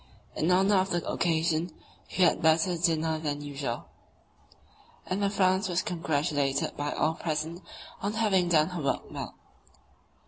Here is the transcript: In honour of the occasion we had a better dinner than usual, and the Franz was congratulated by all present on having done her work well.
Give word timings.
In 0.35 0.49
honour 0.51 0.77
of 0.77 0.89
the 0.89 1.07
occasion 1.07 1.69
we 2.09 2.23
had 2.23 2.39
a 2.39 2.41
better 2.41 2.75
dinner 2.75 3.19
than 3.19 3.39
usual, 3.41 3.85
and 5.05 5.21
the 5.21 5.29
Franz 5.29 5.69
was 5.69 5.83
congratulated 5.83 6.75
by 6.75 6.91
all 6.91 7.13
present 7.13 7.61
on 8.01 8.13
having 8.13 8.47
done 8.49 8.69
her 8.69 8.81
work 8.81 9.11
well. 9.11 9.35